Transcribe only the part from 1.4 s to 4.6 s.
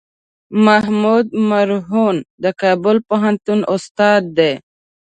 مرهون د کابل پوهنتون استاد دی.